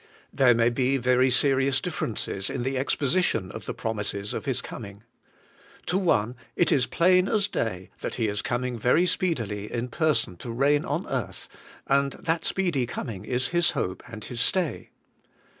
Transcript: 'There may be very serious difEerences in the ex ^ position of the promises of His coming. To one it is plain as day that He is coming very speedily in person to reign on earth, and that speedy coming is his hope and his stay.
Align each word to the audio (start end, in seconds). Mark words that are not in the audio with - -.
'There 0.33 0.55
may 0.55 0.71
be 0.71 0.97
very 0.97 1.29
serious 1.29 1.79
difEerences 1.79 2.49
in 2.49 2.63
the 2.63 2.75
ex 2.75 2.95
^ 2.95 2.97
position 2.97 3.51
of 3.51 3.67
the 3.67 3.73
promises 3.75 4.33
of 4.33 4.45
His 4.45 4.59
coming. 4.59 5.03
To 5.85 5.99
one 5.99 6.35
it 6.55 6.71
is 6.71 6.87
plain 6.87 7.27
as 7.27 7.47
day 7.47 7.91
that 7.99 8.15
He 8.15 8.27
is 8.27 8.41
coming 8.41 8.79
very 8.79 9.05
speedily 9.05 9.71
in 9.71 9.89
person 9.89 10.37
to 10.37 10.49
reign 10.51 10.85
on 10.85 11.05
earth, 11.05 11.47
and 11.85 12.13
that 12.13 12.45
speedy 12.45 12.87
coming 12.87 13.25
is 13.25 13.49
his 13.49 13.71
hope 13.77 14.01
and 14.07 14.25
his 14.25 14.41
stay. 14.41 14.89